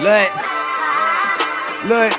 Look, 0.00 0.32
look. 1.84 2.12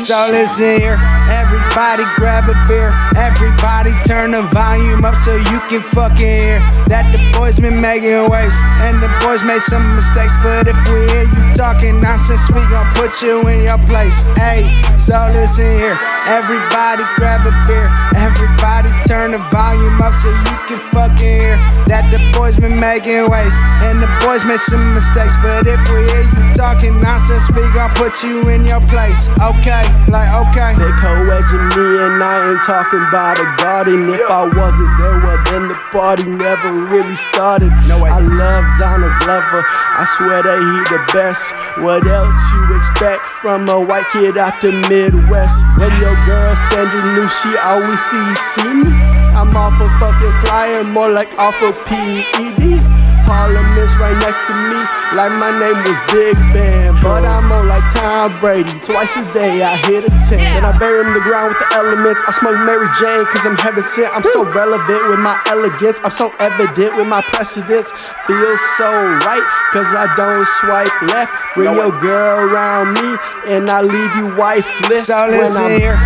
So 0.00 0.16
listen 0.32 0.80
here, 0.80 0.96
everybody 1.28 2.04
grab 2.16 2.48
a 2.48 2.56
beer. 2.66 2.96
Everybody 3.12 3.92
turn 4.08 4.32
the 4.32 4.40
volume 4.56 5.04
up 5.04 5.16
so 5.16 5.36
you 5.36 5.60
can 5.68 5.84
fucking 5.84 6.16
hear 6.16 6.60
that 6.88 7.12
the 7.12 7.20
boys 7.36 7.60
been 7.60 7.76
making 7.76 8.32
waves 8.32 8.56
and 8.80 8.96
the 8.96 9.12
boys 9.20 9.44
made 9.44 9.60
some 9.60 9.84
mistakes. 9.92 10.32
But 10.40 10.64
if 10.64 10.76
we 10.88 11.04
hear 11.12 11.28
you 11.28 11.44
talking 11.52 12.00
nonsense, 12.00 12.40
we 12.48 12.64
gon' 12.72 12.88
put 12.96 13.20
you 13.20 13.44
in 13.52 13.68
your 13.68 13.80
place. 13.84 14.24
Hey, 14.40 14.64
so 14.96 15.28
listen 15.36 15.68
here, 15.76 15.96
everybody 16.24 17.04
grab 17.20 17.44
a 17.44 17.52
beer. 17.68 17.84
Everybody 18.16 18.55
the 19.36 19.42
volume 19.52 20.00
up 20.00 20.14
so 20.14 20.30
you 20.32 20.56
can 20.64 20.80
fucking 20.96 21.20
hear 21.20 21.56
that 21.84 22.08
the 22.08 22.16
boys 22.32 22.56
been 22.56 22.80
making 22.80 23.28
waves 23.28 23.56
and 23.84 24.00
the 24.00 24.08
boys 24.24 24.40
made 24.48 24.60
some 24.60 24.80
mistakes. 24.96 25.36
But 25.44 25.68
if 25.68 25.80
we 25.92 26.08
hear 26.08 26.24
you 26.24 26.42
talking 26.56 26.96
nonsense, 27.04 27.44
we 27.52 27.68
gon' 27.76 27.92
put 28.00 28.24
you 28.24 28.40
in 28.48 28.64
your 28.64 28.80
place. 28.88 29.28
Okay, 29.36 29.84
like 30.08 30.32
okay. 30.32 30.72
They 30.80 30.92
co-edging 30.96 31.68
me 31.76 31.86
and 32.00 32.16
I 32.16 32.56
ain't 32.56 32.64
talking 32.64 33.02
about 33.12 33.36
a 33.36 33.46
garden. 33.60 34.08
If 34.08 34.24
I 34.24 34.48
wasn't 34.48 34.92
there, 34.96 35.20
well 35.20 35.40
then 35.52 35.68
the 35.68 35.78
party 35.92 36.24
never 36.24 36.72
really 36.88 37.16
started. 37.16 37.68
No 37.84 38.00
way. 38.00 38.08
I 38.08 38.20
love 38.20 38.64
Donald 38.80 39.12
Glover. 39.20 39.60
I 39.68 40.08
swear 40.16 40.40
that 40.40 40.58
he 40.64 40.74
the 40.88 41.00
best. 41.12 41.52
What 41.84 42.08
else 42.08 42.40
you 42.56 42.62
expect 42.72 43.28
from 43.28 43.68
a 43.68 43.80
white 43.80 44.08
kid 44.12 44.40
out 44.40 44.60
the 44.64 44.72
Midwest? 44.88 45.60
When 45.76 45.92
your 46.00 46.16
girl 46.24 46.56
send 46.72 46.88
you 46.88 47.02
new, 47.20 47.28
she 47.28 47.52
always 47.60 48.00
see 48.00 48.24
see 48.56 48.72
me. 48.72 49.25
I'm 49.36 49.54
off 49.54 49.78
a 49.78 49.88
fucking 50.00 50.32
flyer, 50.42 50.82
more 50.82 51.10
like 51.10 51.28
off 51.38 51.60
a 51.62 51.72
PED. 51.84 53.06
Is 53.76 53.92
right 54.00 54.16
next 54.24 54.40
to 54.48 54.54
me, 54.56 54.80
like 55.12 55.36
my 55.36 55.52
name 55.52 55.76
was 55.84 56.00
Big 56.08 56.32
Ben. 56.56 56.96
But 57.04 57.28
I'm 57.28 57.44
more 57.44 57.66
like 57.68 57.84
Tom 57.92 58.32
Brady. 58.40 58.72
Twice 58.88 59.14
a 59.20 59.24
day 59.36 59.60
I 59.60 59.76
hit 59.76 60.08
a 60.08 60.08
10. 60.08 60.40
Then 60.40 60.64
I 60.64 60.72
bury 60.78 61.04
him 61.04 61.12
in 61.12 61.14
the 61.14 61.20
ground 61.20 61.52
with 61.52 61.60
the 61.60 61.68
elements. 61.76 62.24
I 62.26 62.32
smoke 62.32 62.56
Mary 62.64 62.88
Jane, 62.96 63.28
cause 63.28 63.44
I'm 63.44 63.54
heaven 63.60 63.84
sent. 63.84 64.08
I'm 64.16 64.24
so 64.24 64.48
relevant 64.56 65.12
with 65.12 65.20
my 65.20 65.36
elegance. 65.52 66.00
I'm 66.02 66.10
so 66.10 66.32
evident 66.40 66.96
with 66.96 67.06
my 67.06 67.20
precedence. 67.28 67.92
Feels 68.24 68.62
so 68.80 68.88
right, 69.28 69.44
cause 69.76 69.92
I 69.92 70.08
don't 70.16 70.48
swipe 70.64 70.96
left. 71.12 71.30
Bring 71.52 71.76
your 71.76 71.92
girl 72.00 72.48
around 72.48 72.96
me, 72.96 73.20
and 73.52 73.68
I 73.68 73.84
leave 73.84 74.16
you 74.16 74.32
wifeless. 74.40 75.04
So 75.04 75.28
when 75.28 75.52
I'm 75.52 75.76
here, 75.76 76.00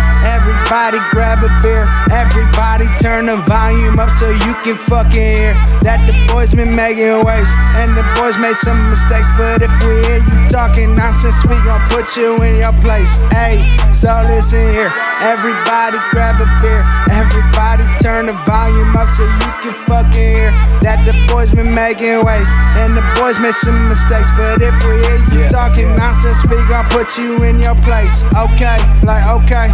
everybody 0.71 1.03
grab 1.11 1.43
a 1.43 1.51
beer. 1.61 1.83
Everybody 2.15 2.87
turn 3.03 3.25
the 3.27 3.35
volume 3.43 3.99
up 3.99 4.09
so 4.09 4.29
you 4.31 4.55
can 4.63 4.79
fucking 4.79 5.11
hear 5.11 5.53
that 5.83 6.07
the 6.07 6.15
boys 6.31 6.55
been 6.55 6.71
making 6.71 7.11
waves 7.27 7.51
and 7.75 7.91
the 7.91 8.07
boys 8.15 8.39
made 8.39 8.55
some 8.55 8.79
mistakes. 8.87 9.27
But 9.35 9.59
if 9.59 9.71
we 9.83 9.99
hear 10.07 10.23
you 10.23 10.47
talking 10.47 10.95
nonsense, 10.95 11.35
we 11.43 11.59
gon' 11.67 11.83
put 11.91 12.15
you 12.15 12.39
in 12.39 12.63
your 12.63 12.71
place. 12.79 13.19
Hey, 13.35 13.59
so 13.91 14.15
listen 14.31 14.63
here, 14.71 14.87
everybody 15.19 15.99
grab 16.15 16.39
a 16.39 16.47
beer. 16.63 16.79
Everybody 17.11 17.83
turn 17.99 18.31
the 18.31 18.35
volume 18.47 18.95
up 18.95 19.11
so 19.11 19.27
you 19.27 19.51
can 19.59 19.75
fucking 19.91 20.23
hear 20.23 20.55
that 20.87 21.03
the 21.03 21.11
boys 21.27 21.51
been 21.51 21.75
making 21.75 22.23
waves 22.23 22.47
and 22.79 22.95
the 22.95 23.03
boys 23.19 23.35
made 23.43 23.59
some 23.59 23.75
mistakes. 23.91 24.31
But 24.39 24.63
if 24.63 24.75
we 24.87 25.03
hear 25.03 25.19
you 25.35 25.43
talking 25.51 25.91
nonsense, 25.99 26.39
we 26.47 26.63
gon' 26.71 26.87
put 26.95 27.19
you 27.19 27.35
in 27.43 27.59
your 27.59 27.75
place. 27.83 28.23
Okay, 28.31 28.79
like 29.03 29.27
okay. 29.27 29.67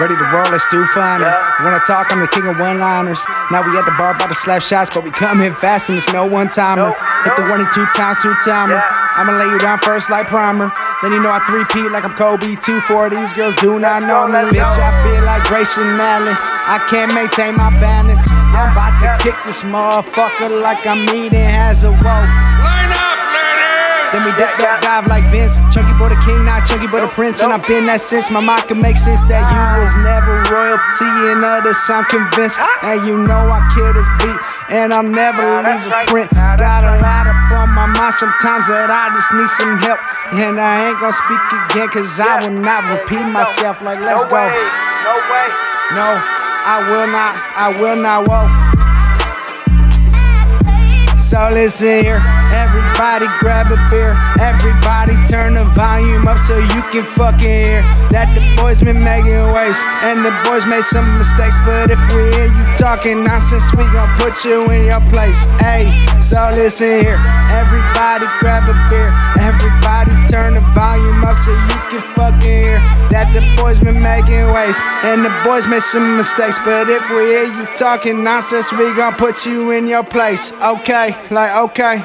Ready 0.00 0.16
to 0.16 0.24
roll, 0.32 0.48
let's 0.48 0.66
do 0.72 0.80
finer. 0.96 1.28
When 1.60 1.76
I 1.76 1.80
talk, 1.86 2.08
I'm 2.08 2.24
the 2.24 2.32
king 2.32 2.48
of 2.48 2.58
one-liners. 2.58 3.20
Now 3.52 3.60
we 3.60 3.76
at 3.76 3.84
the 3.84 3.92
bar 4.00 4.16
about 4.16 4.32
to 4.32 4.34
slap 4.34 4.62
shots, 4.62 4.88
but 4.88 5.04
we 5.04 5.10
come 5.10 5.42
in 5.44 5.52
fast 5.54 5.90
and 5.90 5.98
it's 5.98 6.10
no 6.10 6.24
one-timer. 6.24 6.96
Hit 7.28 7.36
the 7.36 7.44
one 7.52 7.60
and 7.60 7.68
two 7.68 7.84
times, 7.92 8.16
two-timer. 8.24 8.80
I'ma 8.80 9.36
lay 9.36 9.52
you 9.52 9.58
down 9.58 9.76
first 9.84 10.08
like 10.08 10.28
primer. 10.28 10.72
Then 11.02 11.12
you 11.12 11.20
know 11.20 11.28
I 11.28 11.44
three-peat 11.44 11.92
like 11.92 12.04
I'm 12.04 12.14
Kobe. 12.16 12.56
Two 12.64 12.80
for 12.88 13.10
these 13.10 13.34
girls 13.34 13.54
do 13.56 13.78
not 13.78 14.00
know 14.08 14.24
me. 14.24 14.56
Bitch, 14.56 14.80
I 14.80 14.88
feel 15.04 15.20
like 15.28 15.44
Grayson 15.44 16.00
Allen. 16.00 16.32
I 16.32 16.80
can't 16.88 17.12
maintain 17.12 17.60
my 17.60 17.68
balance. 17.76 18.24
I'm 18.32 18.72
about 18.72 18.96
to 19.04 19.22
kick 19.22 19.36
this 19.44 19.62
motherfucker 19.64 20.62
like 20.62 20.86
I'm 20.86 21.04
eating 21.12 21.44
as 21.44 21.84
a 21.84 21.92
woe. 21.92 22.49
Then 24.10 24.26
we 24.26 24.34
dip 24.34 24.50
that 24.58 24.82
dive 24.82 25.06
like 25.06 25.22
Vince. 25.30 25.54
Chunky 25.70 25.94
boy 25.94 26.10
the 26.10 26.18
king, 26.26 26.42
not 26.42 26.66
chunky 26.66 26.90
boy 26.90 26.98
the 26.98 27.12
prince. 27.14 27.38
And 27.38 27.54
I've 27.54 27.62
been 27.62 27.86
that 27.86 28.02
since 28.02 28.26
my 28.26 28.42
mind 28.42 28.66
can 28.66 28.82
make 28.82 28.98
sense 28.98 29.22
that 29.30 29.46
you 29.46 29.62
was 29.78 29.94
never 30.02 30.42
royalty 30.50 31.30
and 31.30 31.46
others, 31.46 31.78
I'm 31.86 32.02
convinced. 32.10 32.58
And 32.82 33.06
you 33.06 33.22
know 33.22 33.46
I 33.46 33.62
kill 33.70 33.94
this 33.94 34.10
beat, 34.18 34.38
and 34.74 34.90
I'll 34.90 35.06
never 35.06 35.62
leave 35.62 35.86
a 35.86 36.10
print. 36.10 36.26
Got 36.34 36.82
a 36.82 36.98
lot 36.98 37.30
up 37.30 37.38
on 37.54 37.70
my 37.70 37.86
mind 37.86 38.18
sometimes 38.18 38.66
that 38.66 38.90
I 38.90 39.14
just 39.14 39.30
need 39.30 39.46
some 39.54 39.78
help. 39.78 40.02
And 40.34 40.58
I 40.58 40.90
ain't 40.90 40.98
gonna 40.98 41.14
speak 41.14 41.42
again, 41.70 41.86
cause 41.94 42.18
I 42.18 42.42
will 42.42 42.58
not 42.58 42.90
repeat 42.90 43.22
myself. 43.22 43.78
Like, 43.78 44.02
let's 44.02 44.26
go. 44.26 44.42
No 44.42 45.14
way. 45.30 45.46
No, 45.94 46.18
I 46.66 46.82
will 46.86 47.06
not, 47.10 47.34
I 47.54 47.70
will 47.78 47.98
not, 47.98 48.26
whoa. 48.26 48.46
So 51.18 51.38
listen 51.54 52.02
here, 52.02 52.18
everybody 53.00 53.32
grab 53.40 53.72
a 53.72 53.80
beer. 53.88 54.12
Everybody 54.36 55.16
turn 55.24 55.54
the 55.54 55.64
volume 55.72 56.28
up 56.28 56.36
so 56.38 56.58
you 56.58 56.82
can 56.92 57.04
fucking 57.04 57.40
hear 57.40 57.80
that 58.12 58.28
the 58.36 58.44
boys 58.60 58.80
been 58.84 59.00
making 59.00 59.40
waves 59.56 59.80
and 60.04 60.20
the 60.20 60.28
boys 60.44 60.68
made 60.68 60.84
some 60.84 61.08
mistakes. 61.16 61.56
But 61.64 61.88
if 61.88 62.00
we 62.12 62.28
hear 62.36 62.52
you 62.52 62.64
talking 62.76 63.24
nonsense, 63.24 63.64
we 63.72 63.88
gon' 63.96 64.12
put 64.20 64.44
you 64.44 64.68
in 64.68 64.84
your 64.84 65.00
place. 65.08 65.48
Hey, 65.64 65.88
so 66.20 66.52
listen 66.52 67.00
here, 67.00 67.16
everybody 67.48 68.28
grab 68.44 68.68
a 68.68 68.76
beer. 68.92 69.08
Everybody 69.40 70.12
turn 70.28 70.52
the 70.52 70.64
volume 70.76 71.24
up 71.24 71.40
so 71.40 71.56
you 71.56 71.78
can 71.88 72.04
fucking 72.12 72.52
hear 72.52 72.76
that 73.08 73.32
the 73.32 73.40
boys 73.56 73.80
been 73.80 73.96
making 73.96 74.44
waves 74.52 74.76
and 75.08 75.24
the 75.24 75.32
boys 75.40 75.64
made 75.64 75.82
some 75.82 76.20
mistakes. 76.20 76.60
But 76.68 76.92
if 76.92 77.00
we 77.08 77.32
hear 77.32 77.48
you 77.48 77.64
talking 77.80 78.20
nonsense, 78.20 78.68
we 78.76 78.92
gon' 78.92 79.16
put 79.16 79.46
you 79.48 79.72
in 79.72 79.88
your 79.88 80.04
place. 80.04 80.52
Okay, 80.60 81.16
like 81.32 81.56
okay. 81.72 82.04